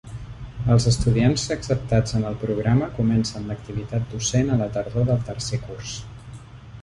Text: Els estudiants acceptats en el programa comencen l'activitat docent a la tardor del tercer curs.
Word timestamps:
Els 0.75 0.85
estudiants 0.91 1.43
acceptats 1.55 2.15
en 2.19 2.25
el 2.29 2.37
programa 2.43 2.87
comencen 2.95 3.45
l'activitat 3.51 4.07
docent 4.13 4.49
a 4.55 4.57
la 4.63 4.69
tardor 4.79 5.05
del 5.11 5.23
tercer 5.29 5.61
curs. 5.69 5.93